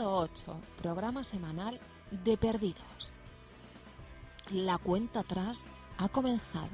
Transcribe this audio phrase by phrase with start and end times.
[0.00, 1.78] ...108, programa semanal
[2.10, 3.12] de Perdidos.
[4.50, 5.62] La cuenta atrás
[5.98, 6.70] ha comenzado.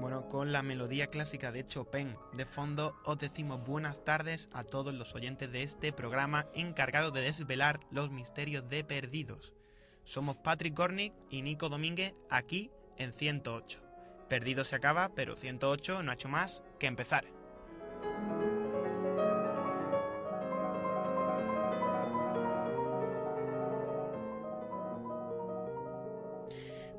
[0.00, 4.94] Bueno, con la melodía clásica de Chopin de fondo, os decimos buenas tardes a todos
[4.94, 9.52] los oyentes de este programa encargado de desvelar los misterios de Perdidos.
[10.04, 13.80] Somos Patrick Gornick y Nico Domínguez aquí en 108.
[14.28, 17.24] Perdido se acaba, pero 108 no ha hecho más que empezar.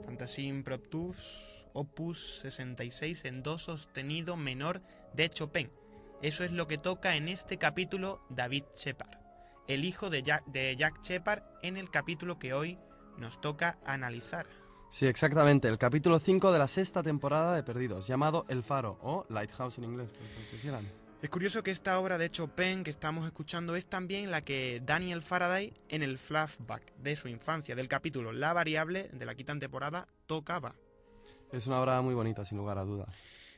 [0.05, 4.81] Fantasy Impromptus Opus 66 en do sostenido menor
[5.13, 5.71] de Chopin.
[6.21, 9.17] Eso es lo que toca en este capítulo David Shepard,
[9.67, 12.77] el hijo de Jack, de Jack Shepard en el capítulo que hoy
[13.17, 14.45] nos toca analizar.
[14.89, 19.25] Sí, exactamente, el capítulo 5 de la sexta temporada de Perdidos, llamado El Faro, o
[19.29, 20.87] Lighthouse en inglés, por lo que quieran.
[21.23, 25.21] Es curioso que esta obra de Chopin que estamos escuchando es también la que Daniel
[25.21, 30.05] Faraday en el flashback de su infancia del capítulo La variable de la quinta temporada
[30.27, 30.75] tocaba.
[31.53, 33.09] Es una obra muy bonita, sin lugar a dudas.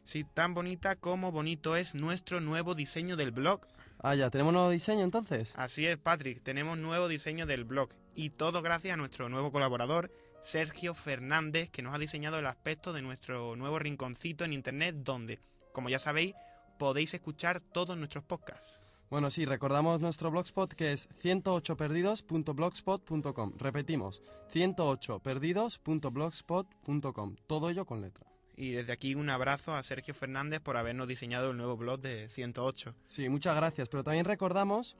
[0.03, 3.61] Sí, tan bonita como bonito es nuestro nuevo diseño del blog.
[3.97, 5.53] Ah, ya, ¿tenemos nuevo diseño entonces?
[5.57, 10.11] Así es, Patrick, tenemos nuevo diseño del blog y todo gracias a nuestro nuevo colaborador,
[10.41, 15.39] Sergio Fernández, que nos ha diseñado el aspecto de nuestro nuevo rinconcito en internet donde,
[15.73, 16.35] como ya sabéis,
[16.77, 18.79] podéis escuchar todos nuestros podcasts.
[19.09, 23.53] Bueno, sí, recordamos nuestro blogspot que es 108perdidos.blogspot.com.
[23.57, 27.35] Repetimos, 108perdidos.blogspot.com.
[27.47, 28.25] Todo ello con letra.
[28.57, 32.29] Y desde aquí un abrazo a Sergio Fernández por habernos diseñado el nuevo blog de
[32.29, 32.95] 108.
[33.09, 33.89] Sí, muchas gracias.
[33.89, 34.95] Pero también recordamos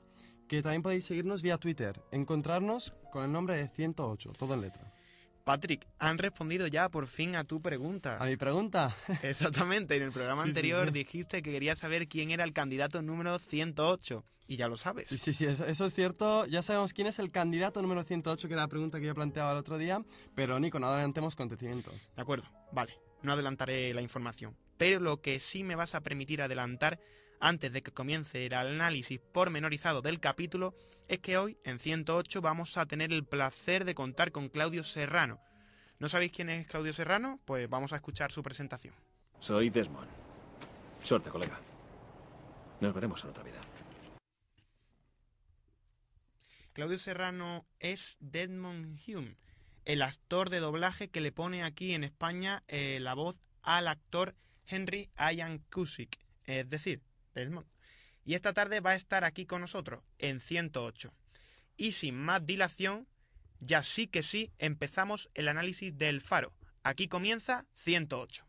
[0.48, 4.92] que también podéis seguirnos vía Twitter, encontrarnos con el nombre de 108, todo en letra.
[5.44, 8.16] Patrick, han respondido ya por fin a tu pregunta.
[8.20, 8.96] ¿A mi pregunta?
[9.22, 10.92] Exactamente, en el programa Sí, sí, anterior sí.
[10.92, 15.06] dijiste que querías saber quién era el candidato número 108 y ya lo sabes.
[15.08, 16.46] Sí, sí, sí, eso, eso es cierto.
[16.46, 19.52] Ya sabemos quién es el candidato número 108, que era la pregunta que yo planteaba
[19.52, 20.00] el otro día.
[20.34, 22.08] Pero, Nico, no adelantemos acontecimientos.
[22.16, 24.56] De acuerdo, vale, no adelantaré la información.
[24.78, 26.98] Pero lo que sí me vas a permitir adelantar
[27.40, 30.74] antes de que comience el análisis pormenorizado del capítulo
[31.08, 35.40] es que hoy, en 108, vamos a tener el placer de contar con Claudio Serrano.
[35.98, 37.40] ¿No sabéis quién es Claudio Serrano?
[37.44, 38.94] Pues vamos a escuchar su presentación.
[39.38, 40.08] Soy Desmond.
[41.02, 41.58] Suerte, colega.
[42.80, 43.60] Nos veremos en otra vida.
[46.72, 49.38] Claudio Serrano es Desmond Hume,
[49.86, 54.34] el actor de doblaje que le pone aquí en España eh, la voz al actor
[54.66, 57.02] Henry Ian Cusick, es decir,
[58.24, 61.12] Y esta tarde va a estar aquí con nosotros, en 108.
[61.76, 63.06] Y sin más dilación,
[63.60, 66.52] ya sí que sí, empezamos el análisis del faro.
[66.82, 68.44] Aquí comienza 108.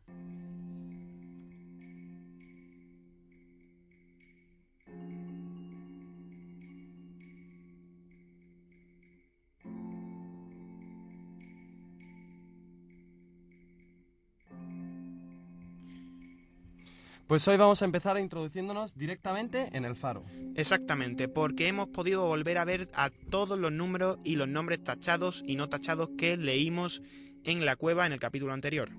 [17.27, 20.23] Pues hoy vamos a empezar introduciéndonos directamente en el faro.
[20.55, 25.43] Exactamente, porque hemos podido volver a ver a todos los números y los nombres tachados
[25.45, 27.01] y no tachados que leímos
[27.43, 28.89] en la cueva en el capítulo anterior.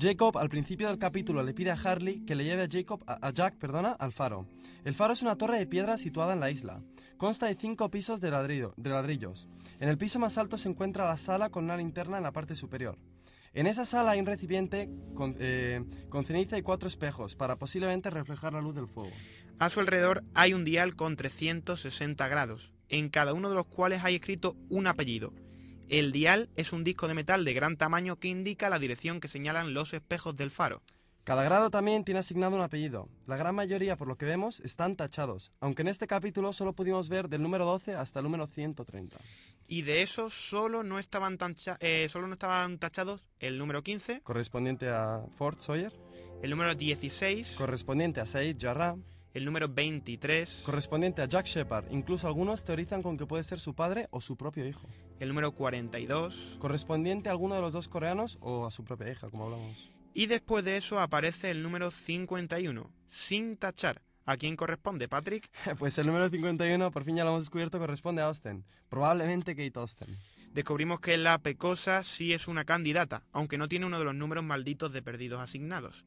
[0.00, 3.30] Jacob al principio del capítulo le pide a Harley que le lleve a Jacob a,
[3.32, 4.46] Jack, perdona, al faro.
[4.84, 6.82] El faro es una torre de piedra situada en la isla.
[7.16, 9.48] Consta de cinco pisos de, ladrillo- de ladrillos.
[9.78, 12.56] En el piso más alto se encuentra la sala con una linterna en la parte
[12.56, 12.98] superior.
[13.56, 18.10] En esa sala hay un recipiente con, eh, con ceniza y cuatro espejos para posiblemente
[18.10, 19.10] reflejar la luz del fuego.
[19.58, 24.04] A su alrededor hay un dial con 360 grados, en cada uno de los cuales
[24.04, 25.32] hay escrito un apellido.
[25.88, 29.28] El dial es un disco de metal de gran tamaño que indica la dirección que
[29.28, 30.82] señalan los espejos del faro.
[31.24, 33.08] Cada grado también tiene asignado un apellido.
[33.26, 37.08] La gran mayoría, por lo que vemos, están tachados, aunque en este capítulo solo pudimos
[37.08, 39.16] ver del número 12 hasta el número 130.
[39.68, 44.20] Y de eso solo no estaban, tancha- eh, solo no estaban tachados el número 15,
[44.22, 45.92] correspondiente a Fort Sawyer,
[46.42, 48.96] el número 16, correspondiente a Said Jarrah,
[49.34, 51.90] el número 23, correspondiente a Jack Shepard.
[51.90, 54.88] Incluso algunos teorizan con que puede ser su padre o su propio hijo.
[55.18, 56.56] el número 42.
[56.58, 59.90] Correspondiente a alguno de los dos coreanos o a su propia hija, como hablamos.
[60.14, 64.00] Y después de eso aparece el número 51, sin tachar.
[64.26, 65.48] ¿A quién corresponde, Patrick?
[65.78, 68.64] Pues el número 51, por fin ya lo hemos descubierto, corresponde a Austen.
[68.88, 70.16] Probablemente Kate Austen.
[70.52, 74.42] Descubrimos que la Pecosa sí es una candidata, aunque no tiene uno de los números
[74.42, 76.04] malditos de perdidos asignados.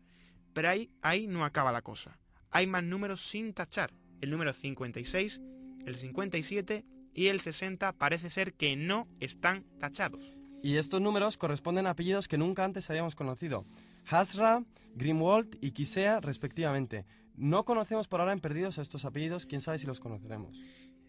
[0.53, 2.19] Pero ahí, ahí no acaba la cosa.
[2.51, 3.93] Hay más números sin tachar.
[4.19, 5.39] El número 56,
[5.85, 10.35] el 57 y el 60 parece ser que no están tachados.
[10.61, 13.65] Y estos números corresponden a apellidos que nunca antes habíamos conocido.
[14.09, 14.65] Hasra,
[14.95, 17.05] Grimwald y Kisea, respectivamente.
[17.39, 20.61] No conocemos por ahora en perdidos a estos apellidos, quién sabe si los conoceremos.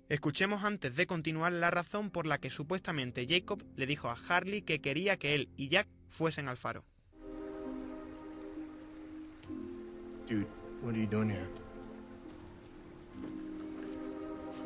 [0.08, 4.62] Escuchemos antes de continuar la razón por la que supuestamente Jacob le dijo a Harley
[4.62, 6.84] que quería que él y Jack fuesen al faro.
[10.28, 10.46] Dude,
[10.84, 11.48] what are you doing here?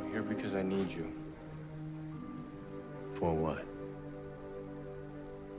[0.02, 1.06] I'm here because I need you.
[3.18, 3.64] For what?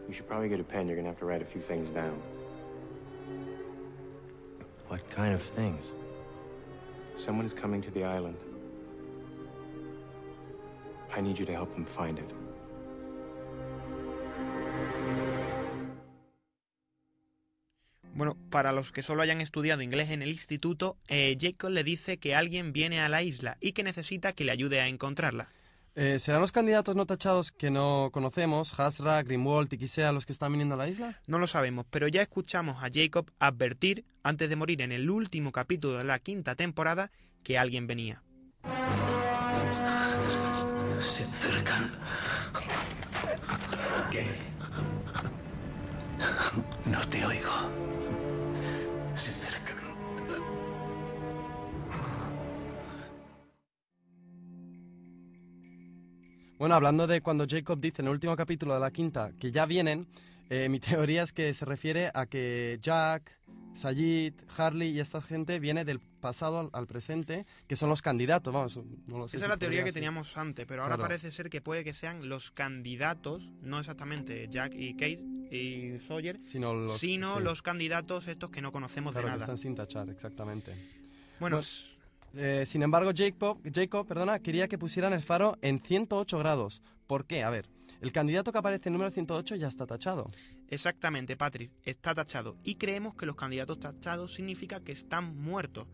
[0.07, 0.85] You should probably get a pen.
[0.85, 2.21] You're gonna have to write a few things down.
[4.89, 5.91] What kind of things?
[7.17, 8.37] Someone is coming to the island.
[11.15, 12.31] I need you to help them find it.
[18.13, 22.17] Bueno, para los que solo hayan estudiado inglés en el instituto, eh, Jacob le dice
[22.17, 25.49] que alguien viene a la isla y que necesita que le ayude a encontrarla.
[25.97, 30.33] Eh, ¿Serán los candidatos no tachados que no conocemos, Hasra, Grimwald y Kisea, los que
[30.33, 31.21] están viniendo a la isla?
[31.25, 35.53] No lo sabemos, pero ya escuchamos a Jacob advertir, antes de morir en el último
[35.53, 37.12] capítulo de la quinta temporada,
[37.44, 38.24] que alguien venía.
[41.00, 41.94] Se acercan.
[44.12, 44.25] ¿Qué?
[46.86, 47.94] No te oigo.
[56.57, 59.65] Bueno, hablando de cuando Jacob dice en el último capítulo de la quinta que ya
[59.65, 60.07] vienen,
[60.49, 60.79] eh, mi
[61.09, 63.31] teoría es que se refiere a que Jack,
[63.73, 68.53] Sayid, Harley y esta gente viene del pasado al, al presente, que son los candidatos,
[68.53, 69.35] vamos, no lo sé.
[69.35, 71.09] Esa si es la teoría que teníamos antes, pero ahora Claro.
[71.09, 76.39] parece ser que puede que sean los candidatos, no exactamente Jack y Kate y Sawyer,
[76.41, 79.43] Sino los, sino sí, los candidatos estos que no conocemos claro, de que nada.
[79.43, 80.73] están sin tachar, exactamente.
[81.41, 81.94] Bueno, Pues,
[82.37, 86.81] Eh, sin embargo, Jacob, Jacob perdona, quería que pusieran el faro en 108 grados.
[87.07, 87.43] ¿Por qué?
[87.43, 87.69] A ver,
[88.01, 90.27] el candidato que aparece en número 108 ya está tachado.
[90.67, 92.57] Exactamente, Patrick, está tachado.
[92.63, 95.87] Y creemos que los candidatos tachados significa que están muertos.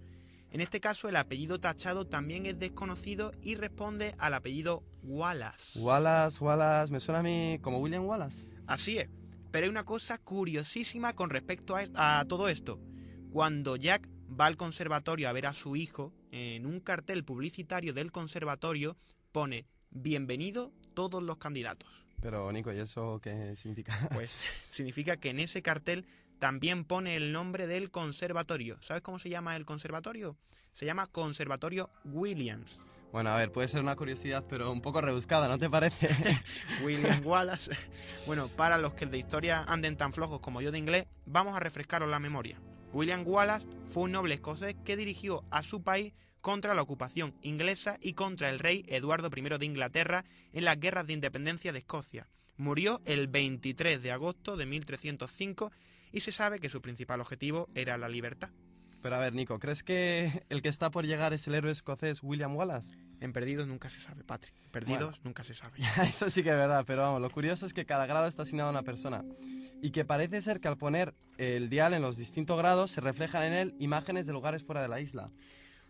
[0.52, 5.80] En este caso, el apellido tachado también es desconocido y responde al apellido Wallace.
[5.80, 8.44] Wallace, Wallace, me suena a mí como William Wallace.
[8.68, 9.10] Así es.
[9.52, 12.80] Pero hay una cosa curiosísima con respecto a, a todo esto.
[13.32, 14.10] Cuando Jack
[14.40, 18.96] va al conservatorio a ver a su hijo, en un cartel publicitario del conservatorio
[19.32, 22.06] pone Bienvenido todos los candidatos.
[22.22, 24.08] Pero, Nico, ¿y eso qué significa?
[24.14, 26.06] Pues significa que en ese cartel
[26.40, 28.78] también pone el nombre del conservatorio.
[28.82, 30.38] ¿Sabes cómo se llama el conservatorio?
[30.72, 32.80] Se llama Conservatorio Williams.
[33.12, 36.10] Bueno, a ver, puede ser una curiosidad, pero un poco rebuscada, ¿no te parece?
[36.86, 37.72] William Wallace.
[38.26, 41.60] Bueno, para los que de historia anden tan flojos como yo de inglés, vamos a
[41.60, 42.58] refrescaros la memoria.
[42.94, 47.98] William Wallace fue un noble escocés que dirigió a su país contra la ocupación inglesa
[48.02, 52.28] y contra el rey Eduardo I de Inglaterra en las guerras de independencia de Escocia.
[52.58, 55.72] Murió el 23 de agosto de 1305
[56.12, 58.50] y se sabe que su principal objetivo era la libertad.
[59.02, 62.22] pero a ver, Nico, ¿crees que el que está por llegar es el héroe escocés
[62.22, 62.92] William Wallace?
[63.22, 64.54] En Perdidos nunca se sabe, Patrick.
[64.72, 65.78] Perdidos nunca se sabe.
[66.08, 68.70] Eso sí que es verdad, pero vamos, lo curioso es que cada grado está asignado
[68.70, 69.24] a una persona.
[69.82, 73.44] Y que parece ser que al poner el dial en los distintos grados se reflejan
[73.44, 75.26] en él imágenes de lugares fuera de la isla.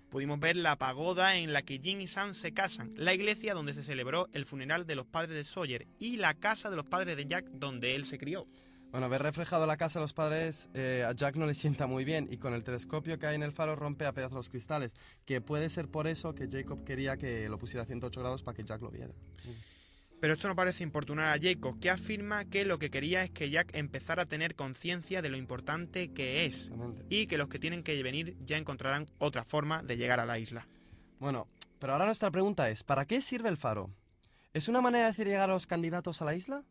[0.09, 3.73] Pudimos ver la pagoda en la que Jin y Sam se casan, la iglesia donde
[3.73, 7.15] se celebró el funeral de los padres de Sawyer y la casa de los padres
[7.15, 8.45] de Jack donde él se crió.
[8.91, 12.03] Bueno, ver reflejado la casa de los padres eh, a Jack no le sienta muy
[12.03, 14.95] bien y con el telescopio que hay en el faro rompe a pedazos los cristales,
[15.25, 18.55] que puede ser por eso que Jacob quería que lo pusiera a 108 grados para
[18.55, 19.13] que Jack lo viera.
[20.21, 23.49] Pero esto no parece importunar a Jacob, que afirma que lo que quería es que
[23.49, 26.69] Jack empezara a tener conciencia de lo importante que es
[27.09, 30.37] y que los que tienen que venir ya encontrarán otra forma de llegar a la
[30.37, 30.67] isla.
[31.19, 31.47] Bueno,
[31.79, 33.89] pero ahora nuestra pregunta es, ¿para qué sirve el faro?
[34.53, 36.63] ¿Es una manera de hacer llegar a los candidatos a la isla?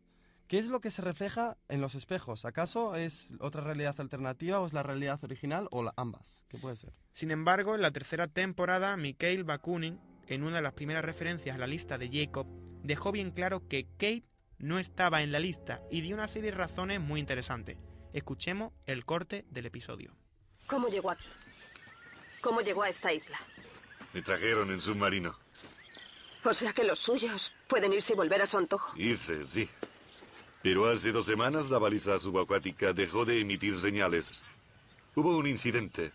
[0.47, 2.45] ¿Qué es lo que se refleja en los espejos?
[2.45, 6.45] ¿Acaso es otra realidad alternativa o es la realidad original o la- ambas?
[6.49, 6.93] ¿Qué puede ser?
[7.15, 11.59] Sin embargo, en la tercera temporada, Mikhail Bakunin, en una de las primeras referencias a
[11.59, 12.47] la lista de Jacob,
[12.83, 14.25] dejó bien claro que Kate
[14.59, 17.79] no estaba en la lista y dio una serie de razones muy interesantes.
[18.13, 20.15] Escuchemos el corte del episodio.
[20.67, 21.27] ¿Cómo llegó aquí?
[22.41, 23.39] ¿Cómo llegó a esta isla?
[24.13, 25.37] Me trajeron en submarino.
[26.45, 28.97] O sea que los suyos pueden irse y volver a su antojo.
[28.97, 29.69] Irse, sí.
[30.63, 34.43] Pero hace dos semanas la baliza subacuática dejó de emitir señales.
[35.15, 36.13] Hubo un incidente,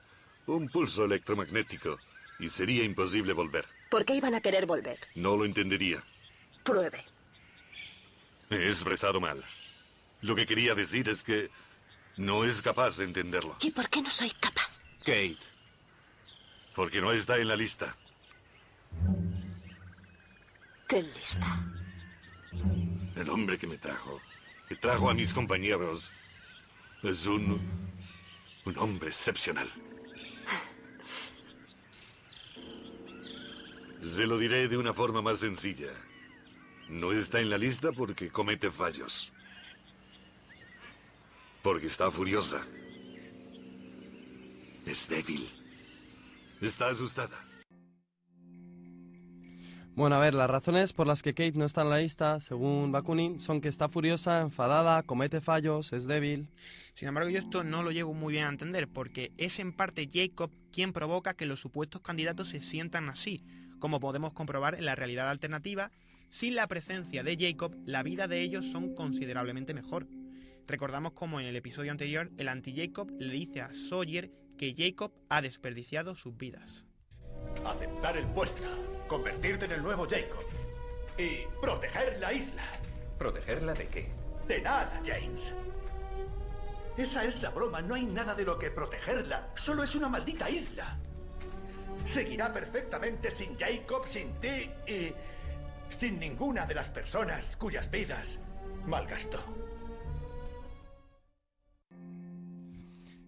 [0.48, 1.98] un pulso electromagnético,
[2.40, 3.66] y sería imposible volver.
[3.90, 5.00] ¿Por qué iban a querer volver?
[5.16, 6.04] No lo entendería.
[6.66, 7.06] Pruebe.
[8.50, 9.46] Me he expresado mal.
[10.22, 11.52] Lo que quería decir es que
[12.18, 13.56] no es capaz de entenderlo.
[13.62, 14.80] ¿Y por qué no soy capaz?
[15.00, 15.38] Kate.
[16.76, 17.96] Porque no está en la lista.
[20.88, 21.46] ¿Qué lista?
[23.16, 24.20] El hombre que me trajo,
[24.68, 26.12] que trajo a mis compañeros,
[27.04, 27.62] es un...
[28.66, 29.70] un hombre excepcional.
[34.02, 35.94] Se lo diré de una forma más sencilla.
[36.90, 39.32] No está en la lista porque comete fallos.
[41.64, 42.66] Porque está furiosa.
[44.86, 45.50] Es débil.
[46.62, 47.44] Está asustada.
[49.96, 52.92] Bueno, a ver, las razones por las que Kate no está en la lista, según
[52.92, 56.50] Bakunin, son que está furiosa, enfadada, comete fallos, es débil.
[56.96, 60.10] Sin embargo, yo esto no lo llevo muy bien a entender, porque es en parte
[60.12, 63.42] Jacob quien provoca que los supuestos candidatos se sientan así,
[63.80, 65.92] como podemos comprobar en la realidad alternativa.
[66.30, 70.08] Sin la presencia de Jacob, la vida de ellos son considerablemente mejor.
[70.68, 75.42] Recordamos como en el episodio anterior, el anti-Jacob le dice a Sawyer que Jacob ha
[75.42, 76.84] desperdiciado sus vidas.
[77.66, 78.68] Aceptar el puesto,
[79.08, 80.44] convertirte en el nuevo Jacob
[81.18, 82.64] y proteger la isla.
[83.18, 84.12] ¿Protegerla de qué?
[84.48, 85.54] De nada, James.
[86.98, 90.50] Esa es la broma, no hay nada de lo que protegerla, solo es una maldita
[90.50, 90.98] isla.
[92.06, 95.14] Seguirá perfectamente sin Jacob, sin ti y
[95.90, 98.40] sin ninguna de las personas cuyas vidas
[98.86, 99.40] malgastó.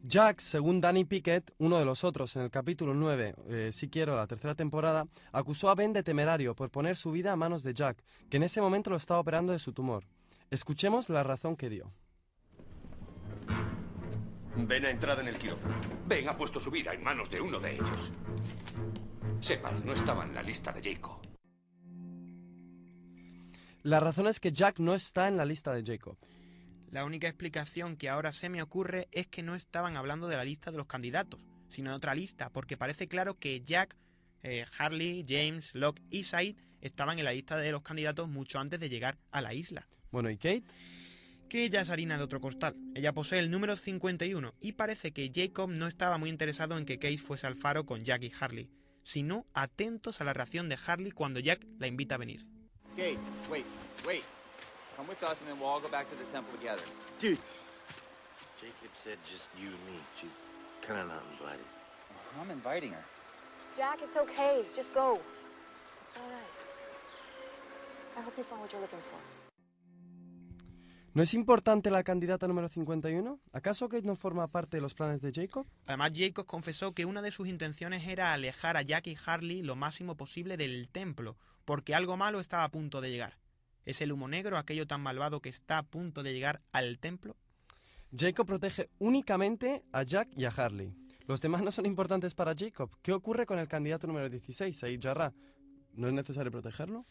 [0.03, 4.15] Jack, según Danny Pickett, uno de los otros en el capítulo 9, eh, si quiero,
[4.15, 7.73] la tercera temporada, acusó a Ben de temerario por poner su vida a manos de
[7.73, 10.05] Jack, que en ese momento lo estaba operando de su tumor.
[10.49, 11.91] Escuchemos la razón que dio.
[14.55, 15.75] Ben ha entrado en el quirófano.
[16.05, 18.13] Ben ha puesto su vida en manos de uno de ellos.
[19.41, 21.26] Sepan, no estaba en la lista de Jacob.
[23.87, 26.17] La razón es que Jack no está en la lista de Jacob.
[26.91, 30.43] La única explicación que ahora se me ocurre es que no estaban hablando de la
[30.43, 31.39] lista de los candidatos,
[31.69, 33.95] sino de otra lista, porque parece claro que Jack,
[34.43, 38.77] eh, Harley, James, Locke y Said estaban en la lista de los candidatos mucho antes
[38.77, 39.87] de llegar a la isla.
[40.11, 40.63] Bueno, ¿y Kate?
[41.47, 42.75] Que ella es harina de otro costal.
[42.93, 46.99] Ella posee el número 51 y parece que Jacob no estaba muy interesado en que
[46.99, 48.69] Kate fuese al faro con Jack y Harley,
[49.03, 52.56] sino atentos a la reacción de Harley cuando Jack la invita a venir.
[52.97, 53.19] Kate,
[53.51, 53.65] wait,
[54.07, 54.23] wait.
[54.95, 56.81] Come with us and then we'll all go back to the temple together.
[57.19, 57.37] Dude.
[58.59, 60.01] Jacob said just you and me.
[60.19, 60.33] She's
[60.81, 61.65] kind of not invited.
[62.41, 63.05] I'm inviting her.
[63.77, 64.65] Jack, it's okay.
[64.75, 65.19] Just go.
[66.05, 66.53] It's all right.
[68.17, 69.19] I hope you found what you're looking for.
[71.13, 73.39] ¿No es importante la candidata número 51?
[73.51, 75.67] ¿Acaso Kate no forma parte de los planes de Jacob?
[75.87, 79.75] Además, Jacob confesó que una de sus intenciones era alejar a Jack y Harley lo
[79.75, 81.35] máximo posible del templo,
[81.67, 83.37] porque algo malo estaba a punto de llegar.
[83.83, 87.35] ¿Es el humo negro aquello tan malvado que está a punto de llegar al templo?
[88.17, 90.95] Jacob protege únicamente a Jack y a Harley.
[91.27, 92.89] Los demás no son importantes para Jacob.
[93.01, 95.33] ¿Qué ocurre con el candidato número 16, Said Jarrah?
[95.91, 97.03] ¿No es necesario protegerlo?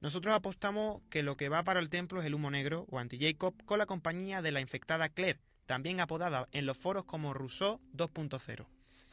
[0.00, 3.64] Nosotros apostamos que lo que va para el templo es el humo negro o anti-Jacob
[3.64, 8.64] con la compañía de la infectada Claire, también apodada en los foros como Rousseau 2.0.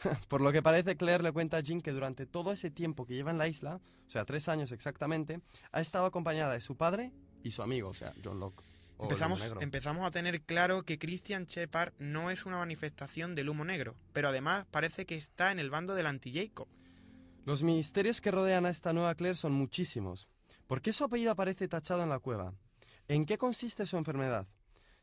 [0.27, 3.15] Por lo que parece, Claire le cuenta a Jean que durante todo ese tiempo que
[3.15, 5.41] lleva en la isla, o sea, tres años exactamente,
[5.71, 7.11] ha estado acompañada de su padre
[7.43, 8.63] y su amigo, o sea, John Locke.
[8.99, 13.95] Empezamos, empezamos a tener claro que Christian Shepard no es una manifestación del humo negro,
[14.13, 16.67] pero además parece que está en el bando del anti-Jacob.
[17.43, 20.27] Los misterios que rodean a esta nueva Claire son muchísimos.
[20.67, 22.53] ¿Por qué su apellido aparece tachado en la cueva?
[23.07, 24.47] ¿En qué consiste su enfermedad?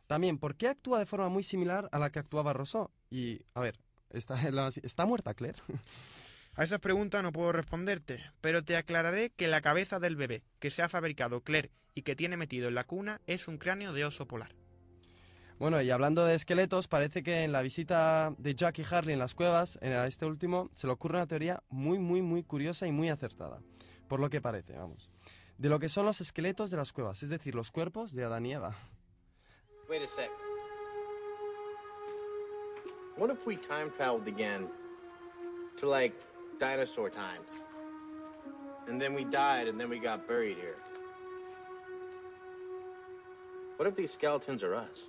[0.06, 2.90] También, ¿por qué actúa de forma muy similar a la que actuaba Rousseau?
[3.10, 4.36] Y, a ver, ¿está,
[4.82, 5.58] ¿está muerta Claire?
[6.54, 10.70] A esas preguntas no puedo responderte, pero te aclararé que la cabeza del bebé que
[10.70, 14.04] se ha fabricado Claire y que tiene metido en la cuna es un cráneo de
[14.04, 14.54] oso polar.
[15.58, 19.18] Bueno, y hablando de esqueletos, parece que en la visita de Jack y Harley en
[19.18, 22.92] las cuevas, a este último, se le ocurre una teoría muy, muy, muy curiosa y
[22.92, 23.60] muy acertada.
[24.08, 25.10] Por lo que parece, vamos.
[25.58, 28.46] De lo que son los esqueletos de las cuevas, es decir, los cuerpos de Adán
[28.46, 28.76] y Eva.
[29.88, 30.47] Wait a sec.
[33.18, 34.68] What if we time traveled again
[35.80, 36.14] to like
[36.60, 37.64] dinosaur times?
[38.86, 40.76] And then we died and then we got buried here.
[43.76, 45.04] What if these skeletons are us?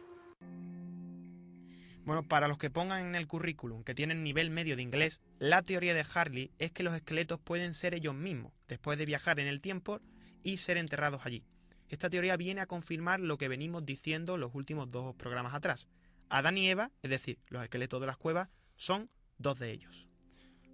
[2.04, 5.62] Bueno, para los que pongan en el currículum que tienen nivel medio de inglés, la
[5.62, 9.46] teoría de Harley es que los esqueletos pueden ser ellos mismos, después de viajar en
[9.46, 10.00] el tiempo
[10.42, 11.44] y ser enterrados allí.
[11.90, 15.88] Esta teoría viene a confirmar lo que venimos diciendo los últimos dos programas atrás.
[16.30, 20.08] Adán y Eva, es decir, los esqueletos de las cuevas, son dos de ellos.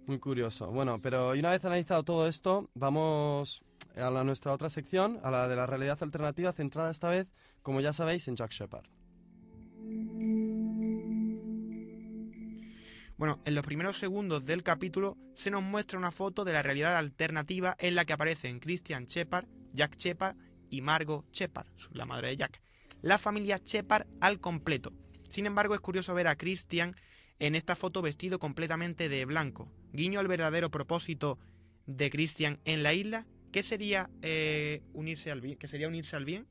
[0.06, 0.70] Muy curioso.
[0.70, 3.64] Bueno, pero una vez analizado todo esto, vamos
[3.96, 7.26] a la, nuestra otra sección, a la de la realidad alternativa, centrada esta vez,
[7.62, 8.86] como ya sabéis, en Jack Shepard.
[13.16, 16.96] Bueno, en los primeros segundos del capítulo se nos muestra una foto de la realidad
[16.96, 20.36] alternativa en la que aparecen Christian Shepard, Jack Shepard
[20.68, 22.60] y Margot Shepard, la madre de Jack.
[23.00, 24.92] La familia Shepard al completo.
[25.28, 26.96] Sin embargo, es curioso ver a Christian
[27.38, 29.70] en esta foto vestido completamente de blanco.
[29.92, 31.38] Guiño al verdadero propósito
[31.86, 35.58] de Christian en la isla, ¿qué sería eh, unirse al bien?
[35.58, 36.46] ¿Qué sería unirse al bien?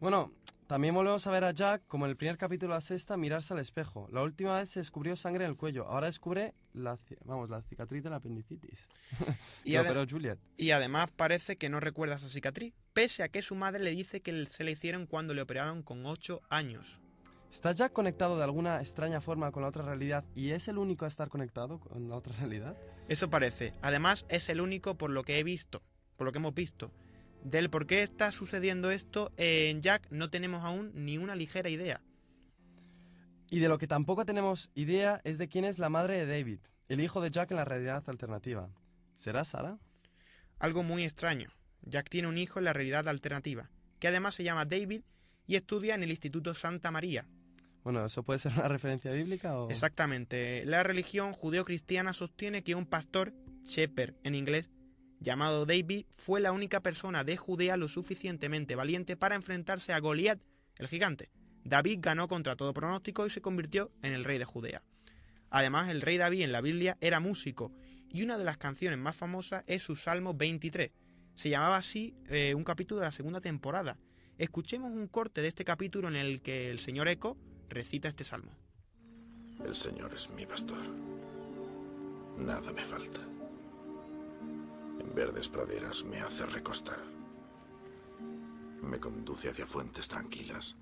[0.00, 0.32] Bueno,
[0.66, 3.52] también volvemos a ver a Jack, como en el primer capítulo de la sexta, mirarse
[3.52, 4.08] al espejo.
[4.10, 8.02] La última vez se descubrió sangre en el cuello, ahora descubre la, vamos, la cicatriz
[8.02, 8.88] de la apendicitis.
[9.64, 9.76] y,
[10.10, 10.38] Juliet.
[10.56, 14.22] y además parece que no recuerda esa cicatriz, pese a que su madre le dice
[14.22, 17.01] que se le hicieron cuando le operaron con 8 años.
[17.52, 21.04] ¿Está Jack conectado de alguna extraña forma con la otra realidad y es el único
[21.04, 22.78] a estar conectado con la otra realidad?
[23.08, 23.74] Eso parece.
[23.82, 25.82] Además, es el único por lo que he visto,
[26.16, 26.90] por lo que hemos visto.
[27.44, 32.00] Del por qué está sucediendo esto en Jack no tenemos aún ni una ligera idea.
[33.50, 36.60] Y de lo que tampoco tenemos idea es de quién es la madre de David,
[36.88, 38.70] el hijo de Jack en la realidad alternativa.
[39.14, 39.78] ¿Será Sara?
[40.58, 41.50] Algo muy extraño.
[41.82, 45.02] Jack tiene un hijo en la realidad alternativa, que además se llama David
[45.46, 47.26] y estudia en el Instituto Santa María.
[47.84, 49.70] Bueno, ¿eso puede ser una referencia bíblica o...?
[49.70, 50.64] Exactamente.
[50.64, 53.32] La religión judeo-cristiana sostiene que un pastor,
[53.64, 54.70] shepherd en inglés,
[55.20, 60.40] llamado David, fue la única persona de Judea lo suficientemente valiente para enfrentarse a Goliat,
[60.78, 61.30] el gigante.
[61.64, 64.82] David ganó contra todo pronóstico y se convirtió en el rey de Judea.
[65.50, 67.72] Además, el rey David en la Biblia era músico
[68.08, 70.90] y una de las canciones más famosas es su Salmo 23.
[71.34, 73.98] Se llamaba así eh, un capítulo de la segunda temporada.
[74.38, 77.36] Escuchemos un corte de este capítulo en el que el señor Eco
[77.72, 78.52] recita este salmo.
[79.64, 80.82] El Señor es mi pastor.
[82.38, 83.20] Nada me falta.
[85.00, 86.98] En verdes praderas me hace recostar.
[88.82, 90.76] Me conduce hacia fuentes tranquilas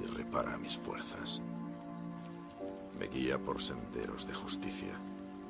[0.00, 1.42] y repara mis fuerzas.
[2.98, 4.98] Me guía por senderos de justicia,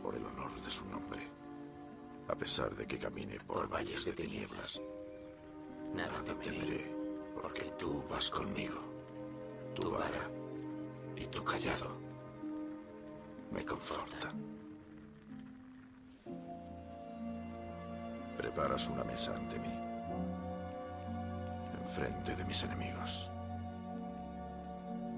[0.03, 1.20] por el honor de su nombre.
[2.29, 4.81] A pesar de que camine por, valles de tinieblas,
[5.94, 6.92] nada temeré,
[7.40, 8.96] porque tú vas conmigo.
[9.77, 10.31] Tu vara
[11.17, 11.99] y tu callado
[13.53, 14.33] me confortan.
[18.39, 19.75] Preparas una mesa ante mí,
[21.83, 23.31] enfrente de mis enemigos.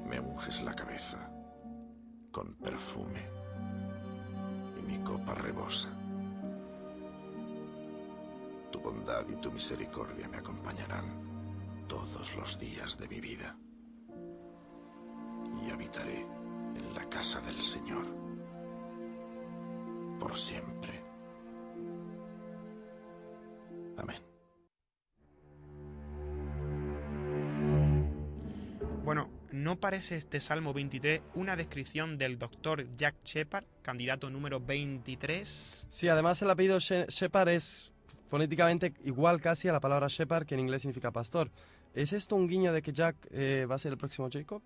[0.09, 1.31] Me unges la cabeza
[2.33, 3.31] con perfume
[4.77, 5.91] y mi copa rebosa.
[8.73, 13.57] Tu bondad y tu misericordia me acompañarán todos los días de mi vida.
[15.67, 16.21] Y habitaré
[16.77, 18.05] en la casa del Señor
[20.19, 21.01] por siempre.
[23.97, 24.17] Amén.
[29.05, 35.87] Bueno, ¿no parece este Salmo 23 una descripción del doctor Jack Shepard, candidato número 23?
[35.89, 37.91] Sí, además el apellido She- Shepard es
[38.29, 41.51] fonéticamente igual casi a la palabra Shepard, que en inglés significa pastor.
[41.95, 44.63] ¿Es esto un guiño de que Jack eh, va a ser el próximo Jacob?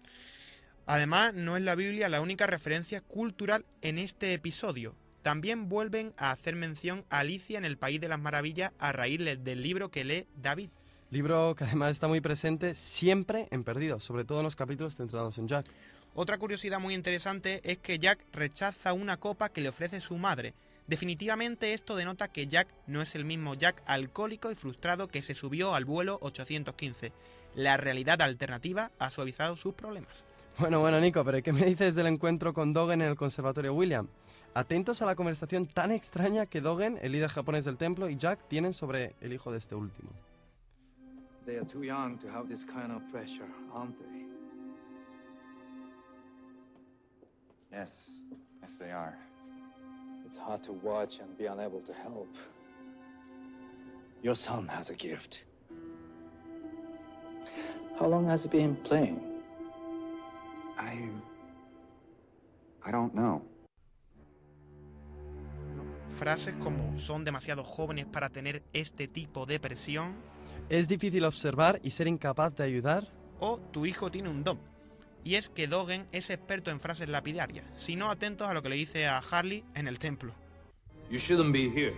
[0.86, 4.94] Además, no es la Biblia la única referencia cultural en este episodio.
[5.22, 9.20] También vuelven a hacer mención a Alicia en el País de las Maravillas a raíz
[9.20, 10.70] del libro que lee David.
[11.10, 15.38] Libro que además está muy presente siempre en Perdidos, sobre todo en los capítulos centrados
[15.38, 15.66] en Jack.
[16.14, 20.54] Otra curiosidad muy interesante es que Jack rechaza una copa que le ofrece su madre.
[20.88, 25.34] Definitivamente esto denota que Jack no es el mismo Jack alcohólico y frustrado que se
[25.34, 27.12] subió al vuelo 815.
[27.54, 30.24] La realidad alternativa ha suavizado sus problemas.
[30.58, 34.06] Bueno, bueno, Nico, pero ¿qué me dices del encuentro con Dogen en el Conservatorio William?
[34.54, 38.48] Atentos a la conversación tan extraña que Dogen, el líder japonés del templo, y Jack
[38.48, 40.10] tienen sobre el hijo de este último.
[41.46, 44.26] They are too young to have this kind of pressure, aren't they?
[47.72, 48.20] Yes,
[48.60, 49.18] yes, they are.
[50.26, 52.28] It's hard to watch and be unable to help.
[54.22, 55.44] Your son has a gift.
[57.98, 59.31] How long has he been playing?
[60.82, 61.10] I.
[62.84, 63.42] I don't know.
[66.08, 70.14] Frases como son demasiado jóvenes para tener este tipo de presión.
[70.68, 73.08] Es difícil observar y ser incapaz de ayudar.
[73.40, 74.58] O tu hijo tiene un don.
[75.24, 78.68] Y es que Dogen es experto en frases lapidarias, si no atentos a lo que
[78.68, 80.32] le dice a Harley en el templo.
[81.10, 81.94] You shouldn't be here.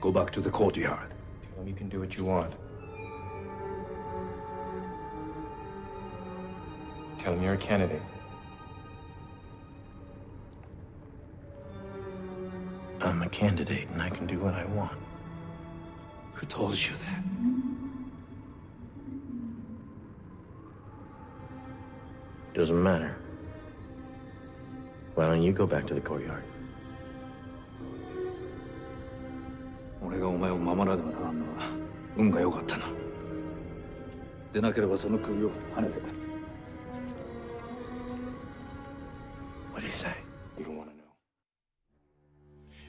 [0.00, 1.10] Go back to the courtyard.
[1.54, 2.54] Tell him you can do what you want.
[7.27, 8.01] Tell him you're a candidate.
[13.01, 14.97] I'm a candidate and I can do what I want.
[16.35, 17.23] Who told you that?
[22.53, 23.17] Doesn't matter.
[25.15, 26.43] Why don't you go back to the courtyard?
[30.05, 31.71] 俺がお前を守らねばならんのは
[32.17, 32.85] 運が良かったな。
[34.51, 36.16] でなければその首を跳ねて。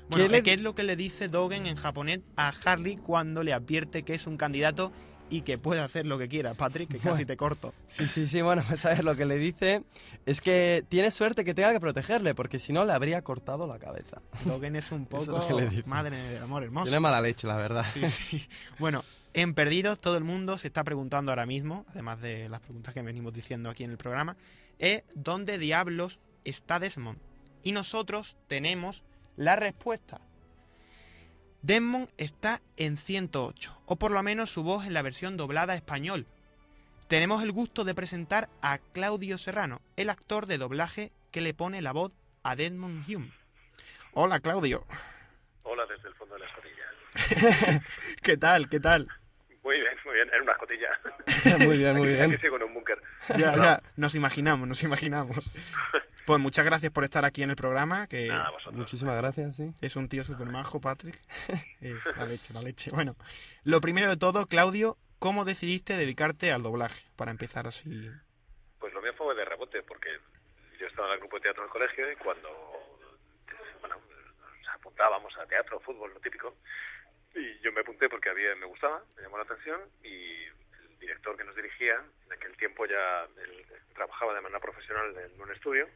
[0.10, 3.43] Bueno, ¿Qué le- ¿qué es lo que le dice Dogen en japonés a Harley cuando
[3.43, 4.91] le advierte que es un candidato
[5.30, 6.56] y que puede hacer lo que quiera?
[6.56, 7.74] Patrick, que casi te corto.
[7.88, 9.84] Sí, sí, sí, bueno, pues a ver, lo que le dice
[10.26, 13.78] es que tiene suerte que tenga que protegerle, porque si no le habría cortado la
[13.78, 14.22] cabeza.
[14.45, 15.39] Dogen es un Eso es poco...
[15.39, 15.88] lo que le dice.
[15.88, 16.86] Madre del amor hermoso.
[16.86, 17.86] Tiene mala leche, la verdad.
[17.93, 18.43] Sí, sí.
[18.80, 19.04] Bueno,
[19.36, 23.04] en Perdidos todo el mundo se está preguntando ahora mismo, además de las preguntas que
[23.04, 24.36] venimos diciendo aquí en el programa,
[24.80, 27.19] es ¿dónde diablos está Desmond?
[27.62, 29.04] Y nosotros tenemos
[29.39, 30.19] la respuesta.
[31.62, 35.75] Desmond está en 108, o por lo menos su voz en la versión doblada a
[35.78, 36.28] español.
[37.08, 41.82] Tenemos el gusto de presentar a Claudio Serrano, el actor de doblaje que le pone
[41.82, 42.12] la voz
[42.43, 43.32] a Desmond Hume.
[44.12, 44.86] Hola Claudio.
[45.63, 47.84] Hola desde el fondo de la escotilla.
[48.21, 48.67] ¿Qué tal?
[48.67, 49.08] ¿Qué tal?
[50.28, 51.00] Muy bien, muy bien, en una escotilla.
[51.66, 52.32] Muy bien, muy bien.
[52.32, 53.02] Aquí sigo en un búnker.
[53.38, 55.38] Ya, No, ya, nos imaginamos, nos imaginamos.
[56.26, 58.76] Pues muchas gracias por estar aquí en el programa, que Nada, vosotros.
[58.76, 59.74] Muchísimas gracias, sí.
[59.82, 61.20] es un tío súper majo, Patrick.
[61.82, 62.92] Es la leche, la leche.
[62.92, 63.16] Bueno,
[63.64, 67.04] lo primero de todo, Claudio, ¿cómo decidiste dedicarte al doblaje?
[67.16, 68.12] Para empezar así.
[68.78, 70.10] Pues lo mío fue de rebote, porque
[70.80, 72.48] yo estaba en el grupo de teatro del colegio y cuando
[73.80, 76.58] bueno, nos apuntábamos a teatro, fútbol, lo típico,
[77.36, 81.38] y yo me apunté porque había, me gustaba, me llamó la atención y el director
[81.38, 85.88] que nos dirigía, en aquel tiempo ya él trabajaba de manera profesional en un estudio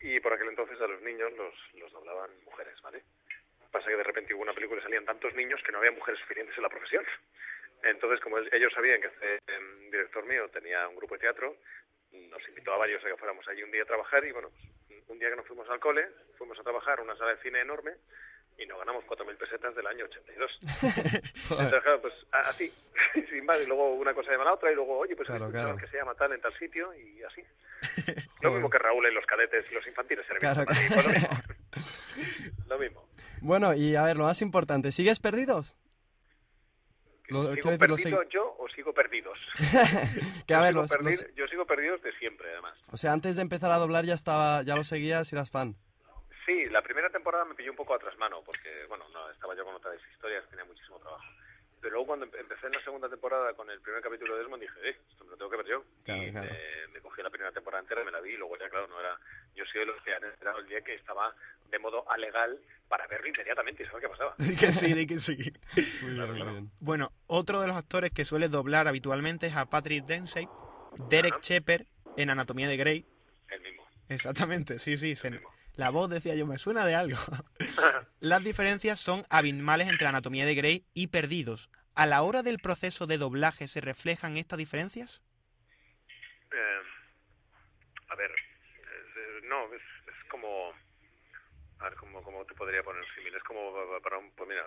[0.00, 3.02] y por aquel entonces a los niños los, los doblaban mujeres, ¿vale?
[3.70, 6.20] Pasa que de repente hubo una película y salían tantos niños que no había mujeres
[6.20, 7.04] suficientes en la profesión.
[7.82, 11.56] Entonces, como ellos sabían que este em, director mío tenía un grupo de teatro,
[12.12, 15.02] nos invitó a varios a que fuéramos allí un día a trabajar y bueno, pues,
[15.08, 17.60] un día que nos fuimos al cole, fuimos a trabajar a una sala de cine
[17.60, 17.94] enorme
[18.58, 20.58] y nos ganamos 4.000 pesetas del año 82.
[21.50, 22.72] Entonces, claro, pues así,
[23.30, 25.50] sin más, y luego una cosa llama a la otra y luego, oye, pues Claro,
[25.50, 25.76] claro.
[25.76, 27.42] que se llama tal en tal sitio y así.
[28.42, 30.26] Lo mismo que Raúl en los cadetes y los infantiles.
[30.38, 31.28] Claro, pues lo mismo.
[32.68, 33.08] Lo mismo.
[33.40, 35.74] Bueno, y a ver, lo más importante, ¿sigues perdidos?
[37.28, 39.38] Lo- ¿Sigo quiero decir, lo perdido yo o sigo perdidos?
[40.46, 42.78] que a yo, ver, sigo los- perdido- los- yo sigo perdidos de siempre, además.
[42.90, 45.74] o sea, antes de empezar a doblar ya estaba, ya lo seguías y eras fan.
[46.46, 49.64] Sí, la primera temporada me pilló un poco a trasmano, porque, bueno, no, estaba yo
[49.64, 51.24] con otras historias, tenía muchísimo trabajo.
[51.80, 54.62] Pero luego cuando empe- empecé en la segunda temporada con el primer capítulo de Desmond
[54.62, 55.84] dije, eh, esto me lo tengo que ver yo.
[56.04, 56.50] Claro, y claro.
[56.50, 58.98] Me, me cogí la primera temporada entera, me la vi y luego ya, claro, no
[59.00, 59.18] era...
[59.54, 61.34] Yo soy de los que han esperado el día que estaba
[61.70, 64.34] de modo alegal para verlo inmediatamente y saber qué pasaba.
[64.58, 65.36] Que sí, que sí.
[66.02, 66.70] Muy bien, muy bien.
[66.80, 70.48] Bueno, otro de los actores que suele doblar habitualmente es a Patrick Dempsey,
[70.96, 71.82] Derek Shepard
[72.16, 73.06] en Anatomía de Grey.
[73.48, 73.86] El mismo.
[74.08, 75.16] Exactamente, sí, sí.
[75.16, 75.40] se-
[75.76, 77.18] la voz decía yo, me suena de algo.
[78.20, 81.68] Las diferencias son abismales entre Anatomía de Grey y Perdidos.
[81.94, 85.22] ¿A la hora del proceso de doblaje se reflejan estas diferencias?
[86.52, 86.80] Eh,
[88.08, 90.72] a ver, eh, no, es, es como...
[91.80, 93.34] A ver, ¿cómo, ¿cómo te podría poner símil?
[93.34, 94.64] Es como pa- para un, pues mira,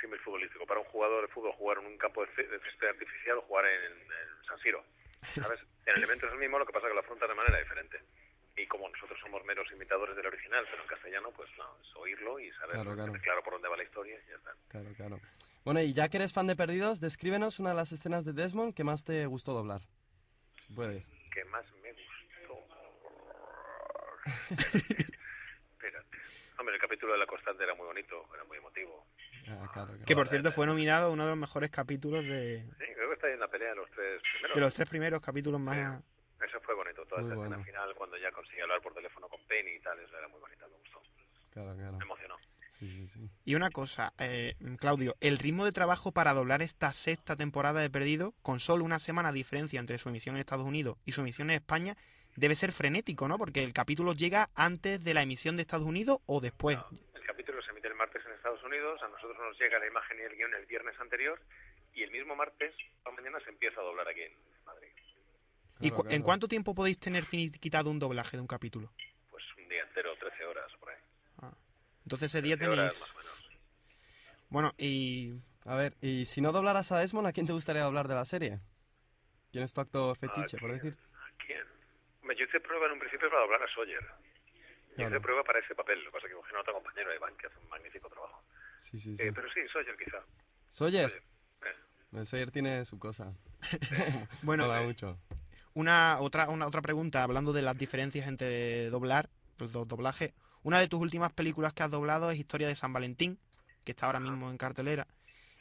[0.00, 0.66] símil futbolístico.
[0.66, 3.42] Para un jugador de fútbol jugar en un campo de cé- de césped artificial o
[3.42, 4.84] jugar en, en San Siro.
[5.34, 5.60] ¿Sabes?
[5.86, 8.02] El elemento es el mismo, lo que pasa es que lo afronta de manera diferente.
[8.58, 12.40] Y como nosotros somos meros imitadores del original, pero en castellano, pues no, es oírlo
[12.40, 13.12] y saber Claro, claro.
[13.22, 14.52] claro por dónde va la historia y ya está.
[14.68, 15.20] Claro, claro.
[15.64, 18.74] Bueno, y ya que eres fan de Perdidos, descríbenos una de las escenas de Desmond
[18.74, 19.82] que más te gustó doblar.
[20.56, 21.06] Si puedes.
[21.32, 22.58] que más me gustó.
[24.50, 26.18] Espérate.
[26.58, 29.06] Hombre, el capítulo de la constante era muy bonito, era muy emotivo.
[29.46, 30.04] Ah, claro, claro.
[30.04, 33.14] Que por cierto fue nominado a uno de los mejores capítulos de, Sí, creo que
[33.14, 34.54] está ahí en la pelea de los tres primeros.
[34.54, 36.02] de los tres primeros capítulos más...
[36.44, 37.64] Eso fue bonito, toda Muy esa escena bueno.
[37.64, 40.66] final cuando ya conseguí hablar por teléfono con Penny y tal, eso era muy bonito,
[40.68, 41.02] me gustó.
[41.52, 41.96] Claro, claro.
[41.98, 42.36] Me emocionó.
[42.78, 43.30] Sí, sí, sí.
[43.44, 47.90] Y una cosa, eh, Claudio, el ritmo de trabajo para doblar esta sexta temporada de
[47.90, 51.22] Perdido, con solo una semana de diferencia entre su emisión en Estados Unidos y su
[51.22, 51.96] emisión en España,
[52.36, 53.36] debe ser frenético, ¿no?
[53.36, 56.78] Porque el capítulo llega antes de la emisión de Estados Unidos o después.
[57.14, 60.18] El capítulo se emite el martes en Estados Unidos, a nosotros nos llega la imagen
[60.18, 61.40] y el guion el viernes anterior
[61.94, 64.32] y el mismo martes por la mañana se empieza a doblar aquí en
[64.64, 64.88] Madrid.
[65.80, 68.92] ¿Y cu- en cuánto tiempo podéis tener finiquitado un doblaje de un capítulo?
[69.30, 70.96] Pues un día entero, 13 horas por ahí.
[72.04, 73.00] Entonces ese día 13 horas tenéis...
[73.00, 73.44] más o menos.
[74.48, 75.34] Bueno, y...
[75.64, 78.24] A ver, y si no doblaras a Desmond, ¿a quién te gustaría hablar de la
[78.24, 78.60] serie?
[79.52, 80.96] ¿Quién es tu actor fetiche, por decir?
[81.14, 81.62] ¿A quién?
[82.38, 84.00] Yo hice prueba en un principio para doblar a Sawyer.
[84.00, 85.10] Yo Claro.
[85.10, 87.36] hice prueba para ese papel, lo que pasa es que cogí a otro compañero, Iván,
[87.36, 88.42] que hace un magnífico trabajo.
[88.80, 89.22] Sí, sí, sí.
[89.26, 90.22] Eh, pero sí, Sawyer quizá.
[90.70, 91.22] Sawyer.
[92.12, 93.34] Eh, Sawyer tiene su cosa.
[94.42, 95.18] Bueno, eh, mucho.
[95.78, 100.34] Una otra, una otra pregunta, hablando de las diferencias entre doblar, pues, do- doblaje.
[100.64, 103.38] Una de tus últimas películas que has doblado es Historia de San Valentín,
[103.84, 105.06] que está ahora mismo en cartelera,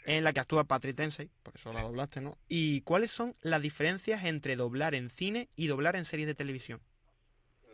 [0.06, 2.36] en la que actúa Patrick Dempsey, por eso la doblaste, ¿no?
[2.48, 6.82] ¿Y cuáles son las diferencias entre doblar en cine y doblar en series de televisión?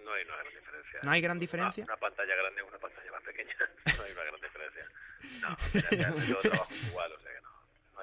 [0.03, 0.99] No hay una gran diferencia.
[1.01, 1.83] ¿No hay gran diferencia?
[1.85, 3.55] Una, una pantalla grande una pantalla más pequeña.
[3.97, 4.83] No hay una gran diferencia.
[6.09, 7.41] No, yo trabajo igual, o sea que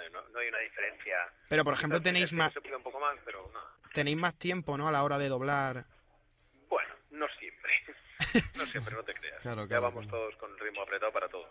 [0.09, 0.23] no.
[0.29, 1.17] No hay, una diferencia.
[1.49, 3.61] Pero, por ejemplo, tenéis más- Se cuida un poco más, pero no.
[3.93, 4.89] Tenéis más tiempo, ¿no?
[4.89, 5.85] A la hora de doblar.
[6.69, 7.71] Bueno, no siempre.
[8.57, 9.41] No siempre, no te creas.
[9.43, 11.47] Claro, ya claro, vamos todos con el ritmo apretado para todo.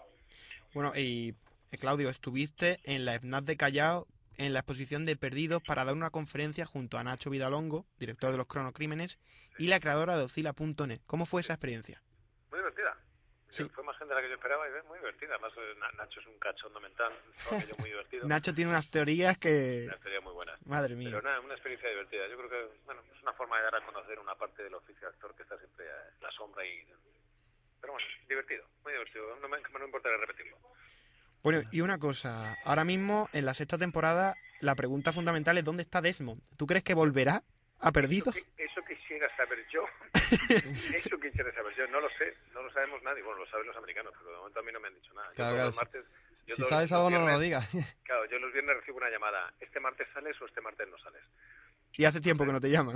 [0.74, 1.36] Bueno, y
[1.72, 4.08] eh, Claudio, estuviste en la FNAC de Callao
[4.38, 8.38] en la exposición de Perdidos para dar una conferencia junto a Nacho Vidalongo, director de
[8.38, 9.20] los Cronocrímenes,
[9.58, 11.02] y la creadora de Ocila.net.
[11.06, 12.02] ¿Cómo fue esa experiencia?
[13.50, 13.64] Sí.
[13.70, 15.34] Fue más gente de la que yo esperaba y ves, muy divertida.
[15.34, 17.12] Además, eh, Na- Nacho es un cachondo mental,
[17.80, 18.28] muy divertido.
[18.28, 19.86] Nacho tiene unas teorías que...
[19.88, 20.30] Una muy.
[20.66, 21.10] Madre mía.
[21.10, 22.28] Pero nada, una experiencia divertida.
[22.28, 25.02] Yo creo que, bueno, es una forma de dar a conocer una parte del oficio
[25.02, 26.86] de actor que está siempre eh, en la sombra y...
[27.82, 29.36] Pero bueno, divertido, muy divertido.
[29.38, 30.58] No me, no me importaría repetirlo.
[31.42, 35.82] Bueno, y una cosa, ahora mismo en la sexta temporada la pregunta fundamental es ¿dónde
[35.84, 36.42] está Desmond?
[36.58, 37.44] ¿Tú crees que volverá
[37.80, 38.36] a Perdidos?
[38.58, 38.82] Eso
[39.20, 39.86] quisiera saber yo.
[40.96, 41.88] Eso quisiera saber yo.
[41.88, 43.22] No lo sé, no lo sabemos nadie.
[43.24, 45.28] Bueno, lo saben los americanos, pero de momento a mí no me han dicho nada.
[45.30, 46.06] Yo Claro, todos claro, los si- martes...
[46.48, 47.96] yo Si todos sabes los algo, no nos lo viernes- digas.
[48.04, 49.54] Claro, yo los viernes recibo una llamada.
[49.60, 51.22] ¿Este martes sales o este martes no sales?
[51.94, 52.96] Y hace tiempo que no te llaman.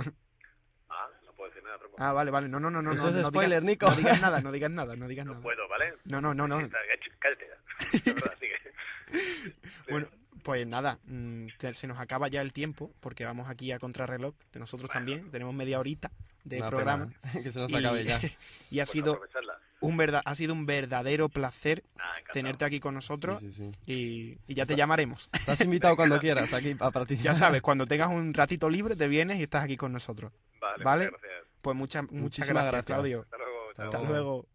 [0.88, 1.96] Ah, no puedo decir nada, tronco.
[1.98, 2.48] Ah, vale, vale.
[2.48, 2.92] No, no, no, no.
[2.92, 3.86] Eso no, es no spoiler, digas, Nico.
[3.90, 5.40] No digas nada, no digas nada, no digas nada.
[5.40, 5.94] Puedo, ¿vale?
[6.04, 6.56] No, no, no, no.
[7.18, 7.98] Cállate ya.
[8.04, 8.56] De verdad, sigue.
[9.90, 10.08] Bueno,
[10.44, 14.60] pues nada, mm, se nos acaba ya el tiempo porque vamos aquí a contrarreloj de
[14.60, 15.30] nosotros también.
[15.32, 16.12] Tenemos media horita
[16.44, 17.06] de Una programa.
[17.06, 18.20] pena, que se nos acabe ya.
[18.70, 19.20] y ha sido
[19.80, 23.92] un verda- ha sido un verdadero placer Ah, tenerte aquí con nosotros Sí, sí, sí.
[23.92, 25.28] y, y ya te llamaremos.
[25.32, 27.24] Estás invitado cuando quieras aquí a participar.
[27.24, 30.30] ya sabes, cuando tengas un ratito libre te vienes y estás aquí con nosotros.
[30.60, 31.44] Vale, muchas gracias.
[31.62, 32.84] Pues muchas muchas Muchísimas gracias, gracias.
[32.86, 33.20] Claudio.
[33.22, 33.68] Hasta luego.
[33.70, 34.53] Hasta Hasta luego.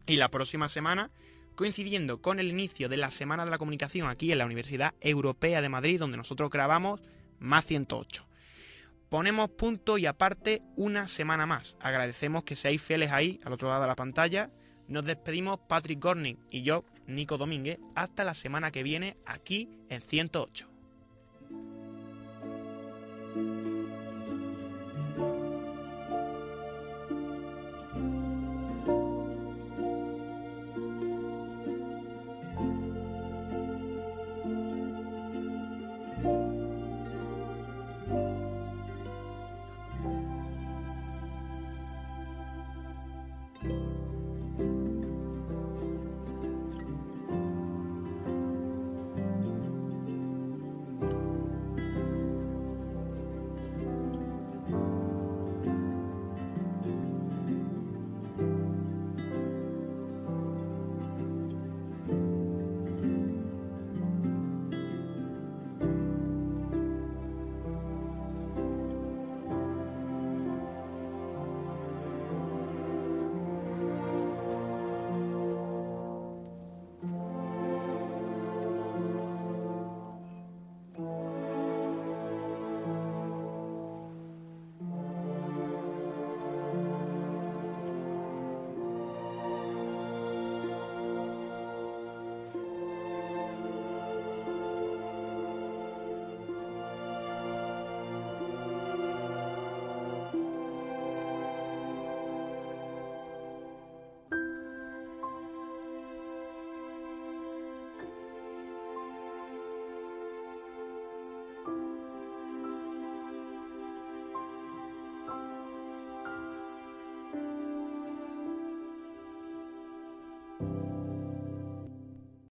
[0.05, 1.09] Y la próxima semana,
[1.55, 5.61] coincidiendo con el inicio de la Semana de la Comunicación aquí en la Universidad Europea
[5.61, 7.01] de Madrid, donde nosotros grabamos,
[7.39, 8.27] más 108.
[9.09, 11.77] Ponemos punto y aparte una semana más.
[11.79, 14.49] Agradecemos que seáis fieles ahí, al otro lado de la pantalla.
[14.89, 20.01] Nos despedimos Patrick Gorning y yo, Nico Domínguez, hasta la semana que viene aquí en
[20.01, 20.69] 108.